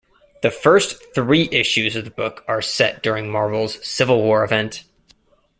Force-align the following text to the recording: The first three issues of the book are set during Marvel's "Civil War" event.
The 0.41 0.49
first 0.49 1.13
three 1.13 1.47
issues 1.51 1.95
of 1.95 2.05
the 2.05 2.09
book 2.09 2.43
are 2.47 2.59
set 2.59 3.03
during 3.03 3.29
Marvel's 3.29 3.77
"Civil 3.87 4.23
War" 4.23 4.43
event. 4.43 4.83